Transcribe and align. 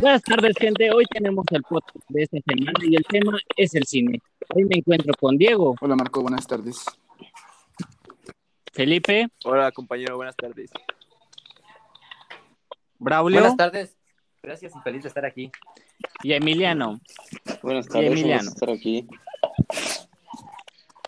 Buenas 0.00 0.22
tardes, 0.22 0.56
gente. 0.58 0.90
Hoy 0.92 1.04
tenemos 1.06 1.44
el 1.50 1.62
podcast 1.62 2.04
de 2.08 2.22
esta 2.22 2.38
semana 2.46 2.72
y 2.82 2.96
el 2.96 3.04
tema 3.04 3.38
es 3.56 3.74
el 3.74 3.84
cine. 3.84 4.20
Hoy 4.54 4.64
me 4.64 4.78
encuentro 4.78 5.12
con 5.18 5.36
Diego, 5.36 5.74
Hola 5.80 5.96
Marco, 5.96 6.22
buenas 6.22 6.46
tardes. 6.46 6.84
Felipe, 8.72 9.28
Hola 9.44 9.72
compañero, 9.72 10.16
buenas 10.16 10.36
tardes. 10.36 10.70
Braulio 12.98 13.40
Buenas 13.40 13.56
tardes. 13.56 13.96
Gracias 14.42 14.72
y 14.74 14.80
feliz 14.80 15.02
de 15.02 15.08
estar 15.08 15.24
aquí. 15.24 15.50
y 16.22 16.32
Emiliano. 16.32 17.00
Buenas 17.62 17.86
Y 17.86 17.88
tardes, 17.88 18.12
Emiliano. 18.12 18.42
vamos 18.44 18.48
a 18.48 18.54
estar 18.54 18.70
aquí. 18.70 19.08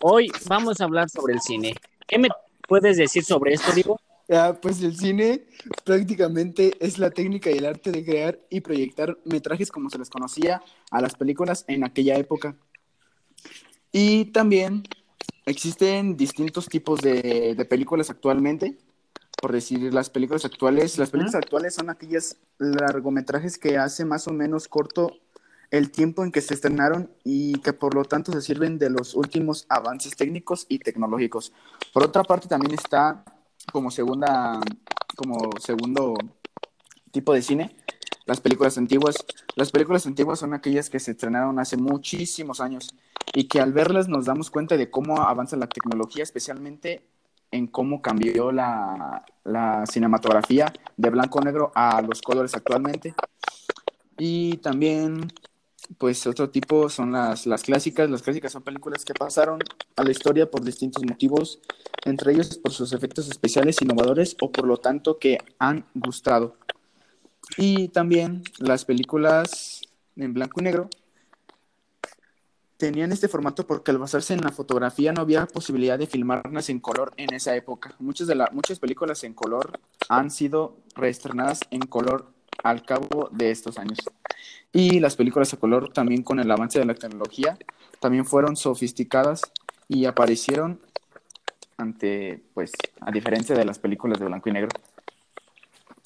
Hoy 0.03 0.33
vamos 0.47 0.81
a 0.81 0.85
hablar 0.85 1.09
sobre 1.09 1.35
el 1.35 1.41
cine. 1.41 1.75
¿Qué 2.09 2.19
me 2.19 2.29
puedes 2.67 2.97
decir 2.97 3.25
sobre 3.25 3.53
esto, 3.55 3.73
Diego? 3.73 4.01
Ah, 4.33 4.57
pues 4.63 4.81
el 4.83 4.97
cine 4.97 5.45
prácticamente 5.85 6.77
es 6.79 6.99
la 6.99 7.11
técnica 7.11 7.51
y 7.51 7.59
el 7.59 7.67
arte 7.67 7.91
de 7.91 8.05
crear 8.05 8.39
y 8.49 8.61
proyectar 8.61 9.19
metrajes 9.25 9.73
como 9.73 9.91
se 9.91 9.99
les 9.99 10.09
conocía 10.09 10.63
a 10.93 11.01
las 11.01 11.17
películas 11.17 11.65
en 11.67 11.83
aquella 11.83 12.15
época. 12.17 12.55
Y 13.91 14.27
también 14.27 14.85
existen 15.47 16.17
distintos 16.17 16.69
tipos 16.69 17.01
de, 17.01 17.57
de 17.57 17.65
películas 17.65 18.09
actualmente. 18.09 18.79
Por 19.43 19.51
decir, 19.51 19.93
las 19.93 20.11
películas 20.11 20.45
actuales, 20.45 20.97
las 20.97 21.11
películas 21.11 21.35
actuales 21.35 21.75
son 21.75 21.91
aquellas 21.91 22.37
largometrajes 22.59 23.59
que 23.59 23.79
hace 23.79 24.05
más 24.05 24.29
o 24.29 24.33
menos 24.33 24.69
corto 24.69 25.19
el 25.73 25.91
tiempo 25.91 26.23
en 26.23 26.31
que 26.31 26.41
se 26.41 26.55
estrenaron 26.55 27.11
y 27.25 27.55
que 27.63 27.73
por 27.73 27.95
lo 27.95 28.05
tanto 28.05 28.31
se 28.31 28.43
sirven 28.43 28.79
de 28.79 28.91
los 28.91 29.15
últimos 29.15 29.67
avances 29.69 30.15
técnicos 30.15 30.67
y 30.69 30.79
tecnológicos. 30.79 31.53
Por 31.93 32.05
otra 32.05 32.23
parte, 32.23 32.47
también 32.47 32.75
está 32.75 33.25
como 33.73 33.91
segunda, 33.91 34.61
como 35.17 35.51
segundo 35.59 36.15
tipo 37.11 37.33
de 37.33 37.43
cine, 37.43 37.77
las 38.27 38.41
películas 38.41 38.79
antiguas. 38.79 39.17
Las 39.57 39.71
películas 39.71 40.07
antiguas 40.07 40.39
son 40.39 40.55
aquellas 40.55 40.91
que 40.91 41.01
se 41.01 41.13
estrenaron 41.13 41.59
hace 41.59 41.77
muchísimos 41.77 42.61
años 42.61 42.95
y 43.35 43.45
que 43.45 43.61
al 43.61 43.73
verlas 43.73 44.09
nos 44.09 44.27
damos 44.27 44.51
cuenta 44.51 44.77
de 44.77 44.91
cómo 44.91 45.21
avanza 45.21 45.57
la 45.57 45.67
tecnología, 45.67 46.23
especialmente 46.23 47.05
en 47.51 47.67
cómo 47.67 48.01
cambió 48.01 48.53
la, 48.53 49.25
la 49.45 49.85
cinematografía 49.87 50.73
de 50.97 51.11
blanco-negro 51.11 51.73
a 51.75 52.01
los 52.03 52.23
colores 52.23 52.55
actualmente. 52.55 53.15
Y 54.19 54.59
también, 54.59 55.33
pues 55.99 56.27
otro 56.27 56.51
tipo 56.51 56.89
son 56.89 57.13
las, 57.13 57.47
las 57.47 57.63
clásicas. 57.63 58.09
Las 58.11 58.23
clásicas 58.23 58.53
son 58.53 58.63
películas 58.63 59.05
que 59.05 59.15
pasaron 59.15 59.61
a 59.97 60.05
la 60.05 60.11
historia 60.11 60.51
por 60.51 60.63
distintos 60.63 61.05
motivos, 61.05 61.61
entre 62.05 62.33
ellos 62.33 62.59
por 62.59 62.73
sus 62.73 62.93
efectos 62.93 63.29
especiales 63.29 63.81
innovadores 63.83 64.37
o 64.41 64.51
por 64.51 64.67
lo 64.67 64.77
tanto 64.77 65.19
que 65.19 65.39
han 65.59 65.85
gustado. 65.95 66.57
Y 67.57 67.89
también 67.89 68.43
las 68.59 68.85
películas 68.85 69.83
en 70.17 70.33
blanco 70.35 70.61
y 70.61 70.65
negro 70.65 70.89
tenían 72.77 73.13
este 73.13 73.29
formato 73.29 73.67
porque 73.67 73.91
al 73.91 73.99
basarse 73.99 74.33
en 74.33 74.41
la 74.41 74.53
fotografía 74.53 75.13
no 75.13 75.21
había 75.21 75.47
posibilidad 75.47 75.99
de 75.99 76.07
filmarlas 76.07 76.71
en 76.71 76.81
color 76.81 77.13
en 77.19 77.35
esa 77.35 77.55
época. 77.55 77.95
Muchas, 77.99 78.27
de 78.27 78.35
la, 78.35 78.49
muchas 78.53 78.79
películas 78.79 79.23
en 79.25 79.35
color 79.35 79.79
han 80.09 80.31
sido 80.31 80.79
reestrenadas 80.95 81.61
en 81.71 81.83
color 81.83 82.33
al 82.65 82.83
cabo 82.83 83.29
de 83.33 83.51
estos 83.51 83.79
años. 83.79 83.99
Y 84.73 85.01
las 85.01 85.17
películas 85.17 85.53
a 85.53 85.57
color 85.57 85.93
también 85.93 86.23
con 86.23 86.39
el 86.39 86.51
avance 86.51 86.79
de 86.79 86.85
la 86.85 86.95
tecnología 86.95 87.59
también 87.99 88.25
fueron 88.25 88.57
sofisticadas 88.57 89.43
y 89.89 90.05
aparecieron 90.05 90.81
ante, 91.77 92.43
pues, 92.55 92.73
a 93.01 93.11
diferencia 93.11 93.57
de 93.57 93.65
las 93.65 93.79
películas 93.79 94.19
de 94.19 94.27
blanco 94.27 94.49
y 94.49 94.53
negro. 94.53 94.71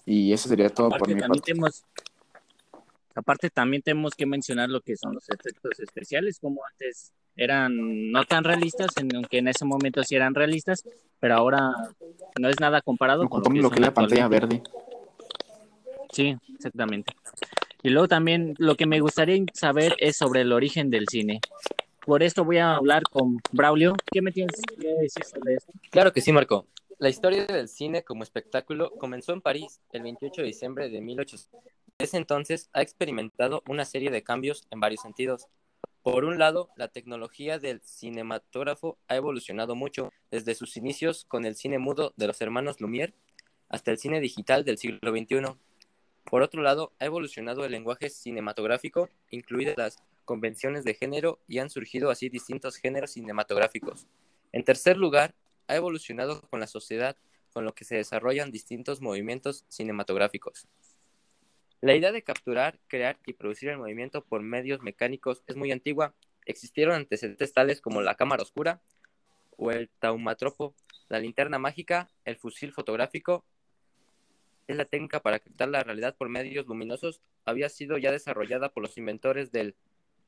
Y 0.07 0.33
eso 0.33 0.48
sería 0.48 0.70
todo 0.70 0.89
por 0.89 0.97
Aparte 0.97 1.14
mi 1.14 1.20
también, 1.20 1.41
parte. 1.41 1.52
tenemos, 1.52 1.85
aparte 3.14 3.51
también 3.51 3.83
tenemos 3.83 4.14
que 4.14 4.27
mencionar 4.27 4.70
lo 4.70 4.81
que 4.81 4.96
son 4.96 5.14
los 5.14 5.29
efectos 5.29 5.79
especiales, 5.81 6.39
como 6.39 6.61
antes 6.70 7.13
eran 7.36 8.13
no 8.13 8.25
tan 8.25 8.45
realistas, 8.45 8.91
aunque 9.14 9.39
en 9.39 9.48
ese 9.48 9.64
momento 9.64 10.02
sí 10.05 10.14
eran 10.14 10.35
realistas, 10.35 10.85
pero 11.19 11.35
ahora 11.35 11.70
no 12.41 12.48
es 12.48 12.61
nada 12.61 12.81
comparado 12.81 13.29
con 13.29 13.41
Ocupamos 13.41 13.63
lo 13.63 13.70
que 13.70 13.77
es 13.77 13.86
la 13.86 13.95
pantalla 13.95 14.29
verde. 14.29 14.63
Sí, 16.13 16.36
exactamente. 16.55 17.13
Y 17.84 17.90
luego 17.90 18.08
también 18.08 18.55
lo 18.56 18.77
que 18.77 18.86
me 18.86 18.98
gustaría 19.00 19.45
saber 19.52 19.95
es 19.98 20.17
sobre 20.17 20.40
el 20.40 20.52
origen 20.55 20.89
del 20.89 21.06
cine. 21.06 21.42
Por 22.00 22.22
esto 22.22 22.42
voy 22.42 22.56
a 22.56 22.77
hablar 22.77 23.02
con 23.02 23.42
Braulio. 23.52 23.95
¿Qué 24.11 24.22
me 24.22 24.33
tienes 24.33 24.58
que 24.62 24.89
decir 24.95 25.22
sobre 25.22 25.56
esto? 25.56 25.70
Claro 25.90 26.11
que 26.11 26.22
sí, 26.22 26.33
Marco. 26.33 26.67
La 26.98 27.11
historia 27.11 27.45
del 27.45 27.68
cine 27.68 28.02
como 28.02 28.22
espectáculo 28.22 28.90
comenzó 28.92 29.34
en 29.34 29.42
París 29.42 29.83
el 29.92 30.02
28 30.02 30.40
de 30.40 30.46
diciembre 30.46 30.89
de 30.89 31.02
1800. 31.02 31.61
Desde 31.98 32.17
entonces 32.17 32.70
ha 32.72 32.80
experimentado 32.80 33.62
una 33.68 33.84
serie 33.84 34.11
de 34.11 34.22
cambios 34.22 34.66
en 34.70 34.80
varios 34.80 35.02
sentidos. 35.02 35.48
Por 36.01 36.24
un 36.24 36.39
lado, 36.39 36.70
la 36.77 36.89
tecnología 36.89 37.58
del 37.58 37.83
cinematógrafo 37.83 38.96
ha 39.08 39.16
evolucionado 39.16 39.74
mucho 39.74 40.11
desde 40.30 40.55
sus 40.55 40.78
inicios 40.78 41.27
con 41.27 41.45
el 41.45 41.55
cine 41.55 41.78
mudo 41.78 42.14
de 42.16 42.28
los 42.28 42.40
hermanos 42.40 42.80
Lumière 42.80 43.12
hasta 43.68 43.90
el 43.90 43.98
cine 43.98 44.20
digital 44.20 44.64
del 44.64 44.78
siglo 44.78 45.11
XXI. 45.11 45.58
Por 46.34 46.42
otro 46.42 46.62
lado, 46.62 46.92
ha 46.98 47.05
evolucionado 47.05 47.64
el 47.64 47.70
lenguaje 47.70 48.11
cinematográfico, 48.11 49.08
incluidas 49.30 49.77
las 49.78 50.02
convenciones 50.24 50.83
de 50.83 50.95
género, 50.95 51.39
y 51.46 51.61
han 51.61 51.70
surgido 51.70 52.11
así 52.11 52.28
distintos 52.28 52.74
géneros 52.74 53.12
cinematográficos. 53.12 54.08
En 54.50 54.64
tercer 54.64 54.96
lugar, 54.96 55.36
ha 55.68 55.77
evolucionado 55.77 56.40
con 56.50 56.58
la 56.58 56.67
sociedad, 56.67 57.17
con 57.52 57.64
lo 57.64 57.72
que 57.72 57.84
se 57.84 57.95
desarrollan 57.95 58.50
distintos 58.50 59.00
movimientos 59.00 59.64
cinematográficos. 59.68 60.67
La 61.80 61.95
idea 61.95 62.11
de 62.11 62.24
capturar, 62.24 62.80
crear 62.89 63.16
y 63.27 63.34
producir 63.34 63.68
el 63.68 63.78
movimiento 63.78 64.24
por 64.24 64.42
medios 64.42 64.83
mecánicos 64.83 65.45
es 65.46 65.55
muy 65.55 65.70
antigua. 65.70 66.16
Existieron 66.46 66.96
antecedentes 66.96 67.52
tales 67.52 67.80
como 67.80 68.02
la 68.02 68.16
cámara 68.16 68.42
oscura 68.42 68.83
o 69.56 69.70
el 69.70 69.89
taumatropo, 70.01 70.74
la 71.08 71.20
linterna 71.20 71.61
mágica, 71.61 72.11
el 72.24 72.34
fusil 72.34 72.72
fotográfico. 72.72 73.45
Es 74.67 74.77
la 74.77 74.85
técnica 74.85 75.20
para 75.20 75.39
captar 75.39 75.69
la 75.69 75.83
realidad 75.83 76.17
por 76.17 76.29
medios 76.29 76.67
luminosos. 76.67 77.20
Había 77.45 77.69
sido 77.69 77.98
ya 77.98 78.11
desarrollada 78.11 78.70
por 78.70 78.83
los 78.83 78.97
inventores 78.97 79.52
del 79.52 79.75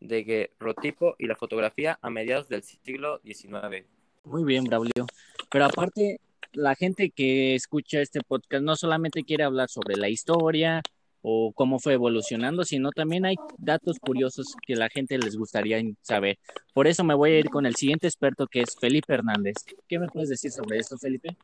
daguerrotipo 0.01 1.17
y 1.19 1.27
la 1.27 1.37
fotografía 1.37 1.99
a 2.03 2.11
mediados 2.11 2.49
del 2.49 2.63
siglo 2.63 3.21
XIX. 3.25 3.87
Muy 4.25 4.45
bien, 4.45 4.65
Braulio. 4.65 5.07
Pero 5.51 5.65
aparte, 5.65 6.21
la 6.53 6.75
gente 6.75 7.11
que 7.11 7.55
escucha 7.55 8.01
este 8.01 8.21
podcast 8.27 8.63
no 8.63 8.77
solamente 8.77 9.23
quiere 9.23 9.45
hablar 9.45 9.69
sobre 9.69 9.97
la 9.97 10.09
historia 10.09 10.83
o 11.23 11.53
cómo 11.53 11.79
fue 11.79 11.95
evolucionando, 11.95 12.65
sino 12.65 12.91
también 12.93 13.25
hay 13.25 13.37
datos 13.59 13.99
curiosos 13.99 14.55
que 14.67 14.77
la 14.77 14.89
gente 14.89 15.19
les 15.19 15.37
gustaría 15.37 15.81
saber. 16.03 16.39
Por 16.73 16.87
eso 16.87 17.05
me 17.05 17.15
voy 17.15 17.33
a 17.33 17.39
ir 17.41 17.51
con 17.51 17.67
el 17.67 17.75
siguiente 17.75 18.07
experto 18.07 18.47
que 18.47 18.61
es 18.61 18.77
Felipe 18.79 19.15
Hernández. 19.15 19.57
¿Qué 19.89 19.99
me 19.99 20.07
puedes 20.07 20.29
decir 20.29 20.51
sobre 20.53 20.79
esto, 20.79 20.97
Felipe? 20.99 21.37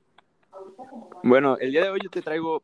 Bueno, 1.22 1.56
el 1.58 1.70
día 1.72 1.82
de 1.82 1.90
hoy 1.90 2.00
yo 2.02 2.10
te 2.10 2.22
traigo 2.22 2.62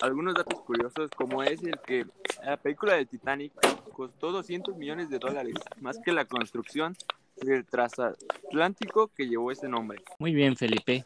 algunos 0.00 0.34
datos 0.34 0.60
curiosos, 0.62 1.10
como 1.16 1.42
es 1.42 1.62
el 1.62 1.78
que 1.86 2.06
la 2.44 2.56
película 2.56 2.94
de 2.94 3.06
Titanic 3.06 3.52
costó 3.92 4.32
200 4.32 4.76
millones 4.76 5.08
de 5.10 5.18
dólares, 5.18 5.54
más 5.80 5.98
que 5.98 6.12
la 6.12 6.24
construcción 6.24 6.96
del 7.36 7.64
transatlántico 7.64 9.08
que 9.08 9.26
llevó 9.26 9.50
ese 9.50 9.68
nombre. 9.68 10.02
Muy 10.18 10.34
bien, 10.34 10.56
Felipe. 10.56 11.04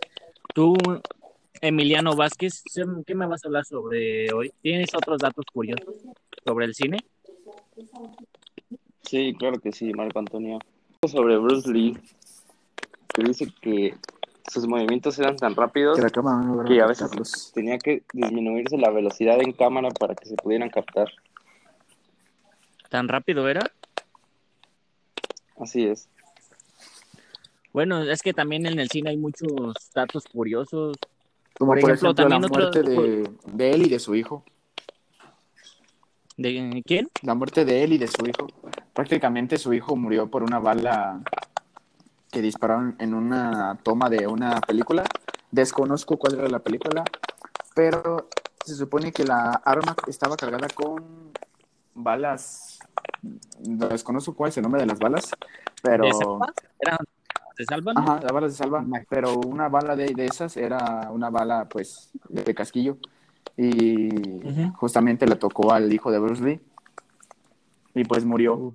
Tú, 0.54 0.74
Emiliano 1.60 2.14
Vázquez, 2.14 2.62
¿qué 3.06 3.14
me 3.14 3.26
vas 3.26 3.44
a 3.44 3.48
hablar 3.48 3.64
sobre 3.64 4.32
hoy? 4.32 4.52
¿Tienes 4.62 4.94
otros 4.94 5.18
datos 5.18 5.44
curiosos 5.52 5.94
sobre 6.44 6.66
el 6.66 6.74
cine? 6.74 6.98
Sí, 9.02 9.34
claro 9.38 9.58
que 9.60 9.72
sí, 9.72 9.92
Marco 9.92 10.18
Antonio. 10.18 10.58
Sobre 11.06 11.36
Bruce 11.38 11.70
Lee, 11.70 11.96
que 13.14 13.22
dice 13.22 13.46
que 13.60 13.94
sus 14.48 14.66
movimientos 14.66 15.18
eran 15.18 15.36
tan 15.36 15.54
rápidos 15.54 15.96
Que 15.96 16.02
la 16.02 16.10
cámara 16.10 16.38
no 16.38 16.54
logra 16.56 16.68
que 16.68 16.80
a 16.80 16.86
veces 16.86 17.02
captarlos. 17.04 17.52
tenía 17.54 17.78
que 17.78 18.02
disminuirse 18.12 18.76
la 18.78 18.90
velocidad 18.90 19.40
en 19.40 19.52
cámara 19.52 19.90
para 19.90 20.14
que 20.14 20.26
se 20.26 20.34
pudieran 20.36 20.70
captar. 20.70 21.08
¿Tan 22.88 23.06
rápido 23.08 23.48
era? 23.48 23.70
Así 25.60 25.84
es. 25.86 26.08
Bueno, 27.72 28.02
es 28.02 28.22
que 28.22 28.32
también 28.32 28.66
en 28.66 28.78
el 28.78 28.88
cine 28.88 29.10
hay 29.10 29.16
muchos 29.16 29.50
datos 29.94 30.24
curiosos. 30.24 30.96
Como 31.58 31.72
Por 31.72 31.80
por, 31.80 31.90
ejemplo, 31.90 32.10
ejemplo, 32.10 32.14
también 32.14 32.40
la 32.42 32.46
otro- 32.46 32.60
muerte 32.60 32.82
de, 32.82 33.30
de 33.52 33.70
él 33.72 33.86
y 33.86 33.88
de 33.88 33.98
su 33.98 34.14
hijo. 34.14 34.44
¿De 36.36 36.82
quién? 36.86 37.08
La 37.22 37.34
muerte 37.34 37.64
de 37.64 37.82
él 37.82 37.92
y 37.94 37.98
de 37.98 38.06
su 38.06 38.24
hijo. 38.24 38.46
Prácticamente 38.94 39.58
su 39.58 39.74
hijo 39.74 39.96
murió 39.96 40.30
por 40.30 40.44
una 40.44 40.60
bala 40.60 41.20
que 42.30 42.42
dispararon 42.42 42.96
en 42.98 43.14
una 43.14 43.78
toma 43.82 44.08
de 44.08 44.26
una 44.26 44.60
película. 44.60 45.04
Desconozco 45.50 46.18
cuál 46.18 46.34
era 46.38 46.48
la 46.48 46.58
película, 46.58 47.04
pero 47.74 48.28
se 48.64 48.74
supone 48.74 49.12
que 49.12 49.24
la 49.24 49.50
arma 49.64 49.96
estaba 50.06 50.36
cargada 50.36 50.68
con 50.68 51.32
balas. 51.94 52.78
No 53.66 53.88
desconozco 53.88 54.34
cuál 54.34 54.50
es 54.50 54.56
el 54.58 54.62
nombre 54.62 54.80
de 54.80 54.86
las 54.86 54.98
balas, 54.98 55.30
pero. 55.82 56.04
¿De 56.04 56.12
salva? 56.12 56.52
¿Eran 56.80 56.98
de 57.56 57.64
salva? 57.64 57.92
no? 57.92 58.00
Ajá, 58.00 58.20
las 58.22 58.32
balas 58.32 58.52
de 58.52 58.56
salva, 58.56 58.84
pero 59.08 59.34
una 59.34 59.68
bala 59.68 59.96
de, 59.96 60.14
de 60.14 60.26
esas 60.26 60.56
era 60.56 61.10
una 61.10 61.30
bala, 61.30 61.68
pues, 61.68 62.10
de 62.28 62.54
casquillo. 62.54 62.98
y 63.56 64.10
justamente 64.76 65.26
le 65.26 65.34
tocó 65.36 65.72
al 65.72 65.92
hijo 65.92 66.12
de 66.12 66.18
Bruce 66.20 66.44
Lee 66.44 66.60
y 67.94 68.04
pues 68.04 68.24
murió. 68.24 68.74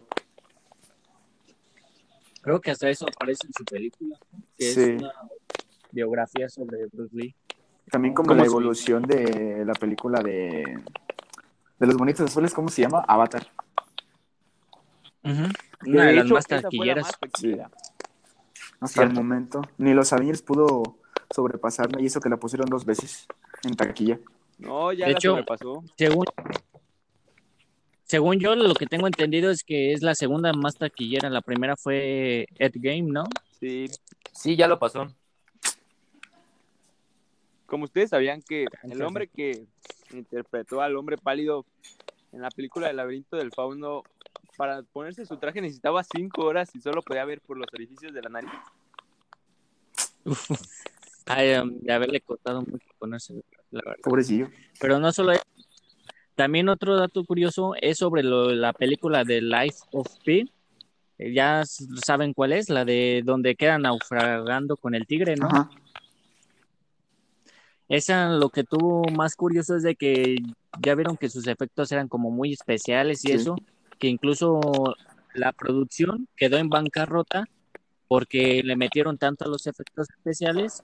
Creo 2.44 2.62
que 2.62 2.70
hasta 2.72 2.90
eso 2.90 3.06
aparece 3.08 3.48
en 3.48 3.54
su 3.54 3.64
película, 3.66 4.18
que 4.58 4.66
Sí. 4.72 4.82
es 4.82 5.02
una 5.02 5.12
biografía 5.92 6.48
sobre 6.50 6.86
Bruce 6.92 7.16
Lee. 7.16 7.34
También 7.90 8.14
como 8.14 8.28
¿Cómo 8.28 8.38
la 8.38 8.44
se- 8.44 8.50
evolución 8.52 9.04
de 9.04 9.64
la 9.66 9.74
película 9.74 10.22
de, 10.22 10.64
de 11.80 11.88
los 11.88 11.96
bonitos 11.96 12.30
azules, 12.30 12.54
¿cómo 12.54 12.68
se 12.70 12.82
llama? 12.84 13.04
Avatar. 13.08 13.48
Una 15.24 16.06
de, 16.06 16.14
las 16.14 16.26
hecho, 16.26 16.34
más 16.34 16.48
taquilleras. 16.48 17.06
más. 17.22 17.72
Hasta 18.82 19.04
el 19.04 19.14
momento. 19.14 19.62
Ni 19.78 19.94
los 19.94 20.12
Avengers 20.12 20.42
pudo 20.42 20.98
sobrepasarla 21.34 22.02
y 22.02 22.08
eso 22.08 22.20
que 22.20 22.30
la 22.30 22.38
pusieron 22.38 22.70
dos 22.70 22.86
veces 22.86 23.26
en 23.64 23.76
taquilla. 23.76 24.20
No, 24.60 24.92
ya 24.92 25.06
De 25.06 25.12
la 25.14 25.18
hecho- 25.18 25.32
sobrepasó. 25.32 25.84
Según, 25.98 26.26
según 28.14 28.40
yo, 28.40 28.54
lo 28.54 28.76
que 28.76 28.86
tengo 28.86 29.08
entendido 29.08 29.50
es 29.50 29.64
que 29.64 29.92
es 29.92 30.04
la 30.04 30.14
segunda 30.14 30.54
más 30.54 30.76
taquillera. 30.76 31.32
La 31.32 31.42
primera 31.42 31.76
fue 31.76 32.46
Ed 32.60 32.74
Game, 32.76 33.12
¿no? 33.12 33.24
Sí. 33.60 33.86
Sí, 34.32 34.56
ya 34.56 34.68
lo 34.68 34.78
pasó. 34.78 35.08
Como 37.66 37.86
ustedes 37.86 38.12
sabían 38.12 38.44
que 38.44 38.68
el 38.84 39.02
hombre 39.02 39.30
que 39.30 39.66
interpretó 40.12 40.82
al 40.82 40.96
hombre 40.96 41.18
pálido 41.18 41.66
en 42.32 42.44
la 42.44 42.52
película 42.52 42.88
El 42.88 42.98
laberinto 42.98 43.36
del 43.36 43.52
fauno, 43.52 44.04
para 44.58 44.84
ponerse 44.84 45.26
su 45.26 45.38
traje 45.38 45.60
necesitaba 45.60 46.04
cinco 46.04 46.46
horas 46.46 46.70
y 46.76 46.82
solo 46.82 47.02
podía 47.02 47.26
ver 47.26 47.42
por 47.42 47.58
los 47.58 47.66
orificios 47.74 48.14
de 48.14 48.22
la 48.22 48.30
nariz. 48.30 48.52
Ay, 51.26 51.56
um, 51.56 51.80
de 51.80 51.92
haberle 51.92 52.22
costado 52.22 52.62
mucho 52.62 52.86
ponerse, 53.00 53.44
la 53.72 53.82
verdad. 53.84 54.04
Pobrecillo. 54.04 54.52
Pero 54.80 55.00
no 55.00 55.12
solo 55.12 55.32
eso. 55.32 55.42
También 56.36 56.70
otro 56.70 56.96
dato 56.96 57.24
curioso 57.26 57.74
es 57.80 57.98
sobre 58.00 58.24
lo- 58.24 58.52
la 58.52 58.74
película 58.74 59.24
de 59.24 59.42
Life 59.42 59.78
of 59.92 60.08
Pi. 60.24 60.50
Eh, 61.20 61.34
Ya 61.34 61.64
saben 61.66 62.34
cuál 62.34 62.54
es, 62.54 62.70
la 62.70 62.86
de 62.86 63.22
donde 63.24 63.56
quedan 63.56 63.84
naufragando 63.84 64.78
con 64.78 64.96
el 64.96 65.06
tigre, 65.06 65.36
¿no? 65.36 65.48
Ajá. 65.48 65.70
Esa 67.90 68.30
lo 68.30 68.50
que 68.50 68.64
tuvo 68.64 69.04
más 69.12 69.36
curioso 69.36 69.76
es 69.76 69.84
de 69.84 69.96
que 69.96 70.38
ya 70.82 70.96
vieron 70.96 71.18
que 71.18 71.30
sus 71.30 71.46
efectos 71.48 71.92
eran 71.92 72.08
como 72.08 72.32
muy 72.32 72.54
especiales 72.54 73.24
y 73.26 73.30
Sí. 73.30 73.34
eso, 73.36 73.56
que 74.00 74.08
incluso 74.08 74.96
la 75.36 75.52
producción 75.52 76.28
quedó 76.36 76.58
en 76.58 76.70
bancarrota 76.70 77.46
porque 78.08 78.62
le 78.64 78.76
metieron 78.76 79.18
tanto 79.18 79.46
a 79.46 79.48
los 79.48 79.68
efectos 79.68 80.08
especiales 80.18 80.82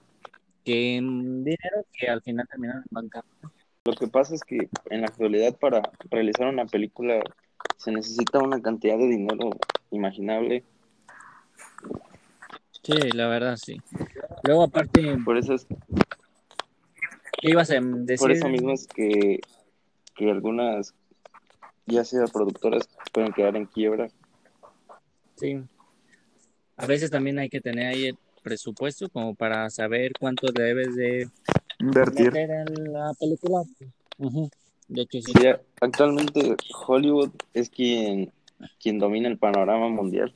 que 0.64 0.96
en 0.96 1.42
dinero 1.42 1.84
que 1.92 2.08
al 2.08 2.22
final 2.22 2.46
terminaron 2.48 2.82
en 2.82 2.88
bancarrota. 2.90 3.50
Lo 3.86 3.94
que 3.94 4.08
pasa 4.08 4.34
es 4.34 4.42
que 4.42 4.68
en 4.90 5.00
la 5.00 5.06
actualidad 5.06 5.56
para 5.56 5.80
realizar 6.10 6.46
una 6.48 6.66
película 6.66 7.22
se 7.78 7.90
necesita 7.90 8.38
una 8.38 8.60
cantidad 8.60 8.98
de 8.98 9.06
dinero 9.06 9.50
imaginable. 9.90 10.64
Sí, 12.82 13.10
la 13.14 13.28
verdad, 13.28 13.56
sí. 13.56 13.80
Luego, 14.42 14.64
aparte, 14.64 15.16
Por 15.24 15.38
eso 15.38 15.54
es, 15.54 15.66
¿qué 17.40 17.50
ibas 17.50 17.70
a 17.70 17.80
decir? 17.80 18.18
por 18.18 18.32
eso 18.32 18.48
mismo 18.50 18.72
es 18.72 18.86
que, 18.86 19.40
que 20.14 20.30
algunas, 20.30 20.94
ya 21.86 22.04
sea 22.04 22.26
productoras, 22.26 22.86
pueden 23.14 23.32
quedar 23.32 23.56
en 23.56 23.64
quiebra. 23.64 24.10
Sí. 25.36 25.58
A 26.76 26.84
veces 26.84 27.10
también 27.10 27.38
hay 27.38 27.48
que 27.48 27.62
tener 27.62 27.86
ahí 27.86 28.06
el 28.08 28.18
presupuesto 28.42 29.08
como 29.08 29.34
para 29.34 29.70
saber 29.70 30.12
cuánto 30.20 30.52
debes 30.52 30.96
de 30.96 31.30
Invertir. 31.80 32.26
meter 32.32 32.50
en 32.50 32.92
la 32.92 33.12
película. 33.18 33.62
Ujú. 34.18 34.50
De 34.88 35.02
hecho, 35.02 35.18
sí. 35.22 35.32
Sí, 35.32 35.46
actualmente 35.80 36.56
Hollywood 36.86 37.30
es 37.54 37.70
quien, 37.70 38.32
quien 38.80 38.98
domina 38.98 39.28
el 39.28 39.38
panorama 39.38 39.88
mundial. 39.88 40.34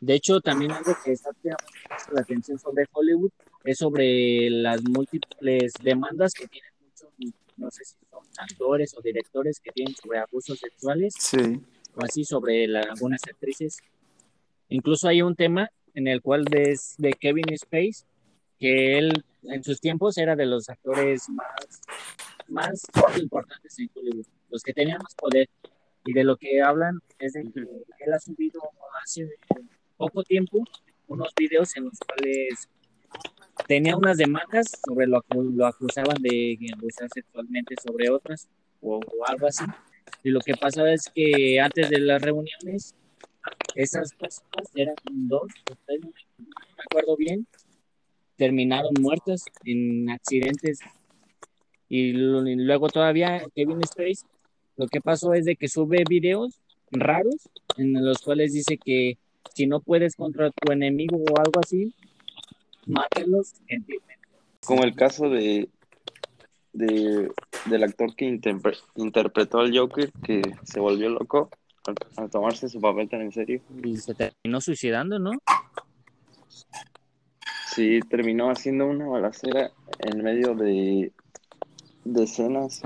De 0.00 0.14
hecho, 0.14 0.40
también 0.40 0.70
algo 0.72 0.94
que 1.04 1.12
está 1.12 1.30
la 2.12 2.20
atención 2.20 2.58
sobre 2.58 2.84
Hollywood 2.92 3.30
es 3.64 3.78
sobre 3.78 4.50
las 4.50 4.82
múltiples 4.84 5.72
demandas 5.82 6.32
que 6.34 6.46
tienen 6.46 6.70
muchos, 6.84 7.34
no 7.56 7.70
sé 7.70 7.84
si 7.84 7.94
son 8.10 8.20
actores 8.38 8.94
o 8.96 9.00
directores 9.00 9.60
que 9.60 9.70
tienen 9.72 9.94
sobre 9.94 10.18
abusos 10.18 10.58
sexuales 10.58 11.14
Sí. 11.18 11.60
o 11.96 12.04
así 12.04 12.24
sobre 12.24 12.66
la- 12.66 12.80
algunas 12.82 13.22
actrices. 13.24 13.78
Incluso 14.68 15.08
hay 15.08 15.22
un 15.22 15.34
tema 15.36 15.70
en 15.94 16.08
el 16.08 16.20
cual 16.20 16.44
es 16.52 16.94
de 16.98 17.12
Kevin 17.14 17.52
Space, 17.52 18.04
que 18.58 18.98
él 18.98 19.24
en 19.44 19.62
sus 19.62 19.80
tiempos 19.80 20.16
era 20.18 20.36
de 20.36 20.46
los 20.46 20.68
actores 20.68 21.28
más, 21.28 21.82
más 22.48 22.82
importantes 23.20 23.78
en 23.78 23.90
Hollywood, 23.94 24.26
los 24.50 24.62
que 24.62 24.72
tenían 24.72 24.98
más 25.02 25.14
poder. 25.14 25.48
Y 26.06 26.12
de 26.12 26.24
lo 26.24 26.36
que 26.36 26.60
hablan 26.60 27.00
es 27.18 27.32
de 27.32 27.42
que 27.44 27.60
él 27.60 28.12
ha 28.12 28.18
subido 28.18 28.60
hace 29.02 29.28
poco 29.96 30.22
tiempo 30.22 30.62
unos 31.06 31.32
videos 31.36 31.74
en 31.76 31.84
los 31.84 31.98
cuales 31.98 32.68
tenía 33.66 33.96
unas 33.96 34.18
demandas 34.18 34.66
sobre 34.86 35.06
lo 35.06 35.22
que 35.22 35.38
lo 35.38 35.66
acusaban 35.66 36.20
de 36.20 36.58
abusar 36.76 37.08
sexualmente 37.12 37.74
sobre 37.82 38.10
otras 38.10 38.48
o, 38.82 38.96
o 38.96 39.26
algo 39.26 39.46
así. 39.46 39.64
Y 40.22 40.30
lo 40.30 40.40
que 40.40 40.54
pasaba 40.54 40.92
es 40.92 41.10
que 41.14 41.60
antes 41.60 41.88
de 41.88 42.00
las 42.00 42.20
reuniones, 42.20 42.94
esas 43.74 44.14
personas 44.14 44.70
eran 44.74 44.94
dos 45.06 45.52
no 45.68 46.10
me 46.10 46.82
acuerdo 46.90 47.16
bien, 47.16 47.46
terminaron 48.36 48.92
muertas 49.00 49.44
en 49.64 50.10
accidentes. 50.10 50.78
Y, 51.88 52.12
lo- 52.12 52.46
y 52.46 52.56
luego 52.56 52.88
todavía 52.88 53.42
Kevin 53.54 53.80
Space, 53.82 54.24
lo 54.76 54.86
que 54.88 55.00
pasó 55.00 55.34
es 55.34 55.44
de 55.44 55.56
que 55.56 55.68
sube 55.68 56.02
videos 56.08 56.60
raros 56.90 57.48
en 57.76 58.04
los 58.04 58.20
cuales 58.22 58.52
dice 58.52 58.78
que 58.78 59.18
si 59.54 59.66
no 59.66 59.80
puedes 59.80 60.16
contra 60.16 60.50
tu 60.50 60.72
enemigo 60.72 61.16
o 61.18 61.38
algo 61.38 61.60
así, 61.62 61.94
mátalos 62.86 63.54
gentilmente. 63.68 64.14
Como 64.64 64.82
el 64.84 64.94
caso 64.94 65.28
de, 65.28 65.68
de 66.72 67.30
del 67.66 67.82
actor 67.84 68.14
que 68.16 68.26
interpre- 68.28 68.80
interpretó 68.96 69.58
al 69.60 69.76
Joker, 69.76 70.10
que 70.24 70.42
se 70.64 70.80
volvió 70.80 71.08
loco 71.10 71.50
al, 71.86 71.94
al 72.16 72.30
tomarse 72.30 72.68
su 72.68 72.80
papel 72.80 73.08
tan 73.08 73.20
en 73.22 73.32
serio. 73.32 73.60
Y 73.82 73.96
se 73.98 74.14
terminó 74.14 74.60
suicidando, 74.60 75.18
¿no? 75.18 75.32
Sí, 77.74 77.98
terminó 78.08 78.50
haciendo 78.50 78.86
una 78.86 79.08
balacera 79.08 79.72
en 79.98 80.22
medio 80.22 80.54
de, 80.54 81.12
de 82.04 82.22
escenas. 82.22 82.82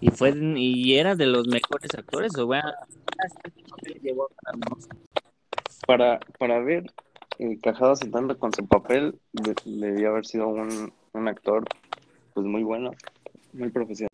Y 0.00 0.10
fue 0.10 0.34
y 0.56 0.94
era 0.94 1.14
de 1.14 1.26
los 1.26 1.46
mejores 1.46 1.94
actores, 1.94 2.34
o 2.38 2.48
Oscar. 2.48 2.74
Para, 5.86 6.20
para 6.38 6.58
ver 6.60 6.84
encajado 7.38 7.94
tanto 7.96 8.38
con 8.38 8.54
su 8.54 8.66
papel, 8.66 9.18
de- 9.32 9.54
debió 9.66 10.10
haber 10.10 10.24
sido 10.24 10.48
un, 10.48 10.90
un 11.12 11.28
actor 11.28 11.64
pues 12.32 12.46
muy 12.46 12.62
bueno, 12.62 12.92
muy 13.52 13.68
profesional. 13.68 14.08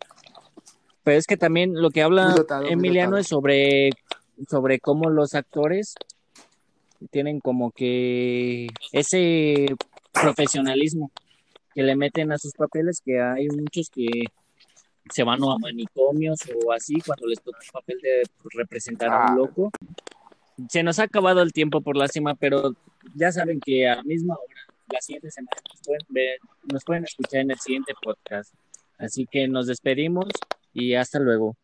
Pero 1.04 1.18
es 1.18 1.26
que 1.26 1.36
también 1.36 1.80
lo 1.80 1.90
que 1.90 2.02
habla 2.02 2.34
dotado, 2.34 2.66
Emiliano 2.66 3.16
es 3.16 3.28
sobre, 3.28 3.90
sobre 4.48 4.80
cómo 4.80 5.08
los 5.08 5.34
actores 5.34 5.94
tienen 7.10 7.38
como 7.40 7.70
que 7.70 8.66
ese 8.92 9.66
profesionalismo 10.12 11.10
que 11.74 11.82
le 11.82 11.96
meten 11.96 12.32
a 12.32 12.38
sus 12.38 12.52
papeles, 12.52 13.00
que 13.04 13.20
hay 13.20 13.48
muchos 13.48 13.88
que 13.90 14.24
se 15.10 15.22
van 15.24 15.42
a 15.42 15.56
manicomios 15.58 16.38
o 16.64 16.72
así 16.72 17.00
cuando 17.00 17.26
les 17.26 17.40
toca 17.40 17.58
el 17.64 17.70
papel 17.72 17.98
de 18.02 18.22
representar 18.54 19.08
a 19.10 19.26
Ah. 19.26 19.30
un 19.32 19.38
loco. 19.38 19.70
Se 20.68 20.82
nos 20.82 20.98
ha 20.98 21.04
acabado 21.04 21.42
el 21.42 21.52
tiempo 21.52 21.80
por 21.80 21.96
lástima, 21.96 22.34
pero 22.34 22.74
ya 23.14 23.32
saben 23.32 23.60
que 23.60 23.88
a 23.88 23.96
la 23.96 24.02
misma 24.02 24.34
hora, 24.34 24.60
la 24.92 25.00
siguiente 25.00 25.30
semana, 25.30 25.56
nos 25.72 25.80
pueden, 25.82 26.06
ver, 26.10 26.38
nos 26.70 26.84
pueden 26.84 27.04
escuchar 27.04 27.40
en 27.40 27.50
el 27.52 27.58
siguiente 27.58 27.94
podcast. 28.02 28.52
Así 28.98 29.26
que 29.30 29.48
nos 29.48 29.66
despedimos 29.66 30.26
y 30.74 30.94
hasta 30.94 31.18
luego. 31.18 31.56